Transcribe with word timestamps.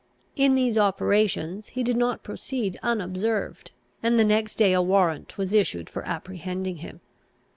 In 0.35 0.55
these 0.55 0.79
operations 0.79 1.67
he 1.67 1.83
did 1.83 1.95
not 1.95 2.23
proceed 2.23 2.79
unobserved, 2.81 3.69
and 4.01 4.17
the 4.17 4.25
next 4.25 4.55
day 4.55 4.73
a 4.73 4.81
warrant 4.81 5.37
was 5.37 5.53
issued 5.53 5.91
for 5.91 6.03
apprehending 6.07 6.77
him. 6.77 7.01